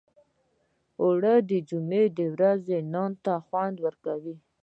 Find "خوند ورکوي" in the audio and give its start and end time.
3.45-4.35